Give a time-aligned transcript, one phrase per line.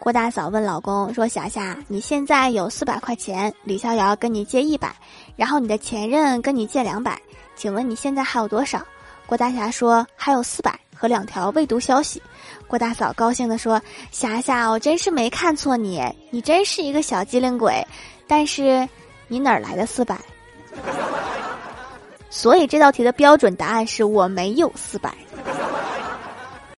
[0.00, 4.94] 郭大嫂问老公说霞霞你现在有四百块钱李逍遥跟你借一百
[5.36, 7.20] 然后你的前任跟你借两百
[7.54, 8.80] 请问你现在还有多少？
[9.26, 12.20] 郭大侠说还有四百和两条未读消息。
[12.66, 17.86] 郭大嫂高兴地说霞霞我真是没看错你你真是一个小机灵鬼
[18.26, 18.88] 但是
[19.28, 20.18] 你哪儿来的四百？
[22.30, 25.12] 所以这道题的标准答案是我没有四百。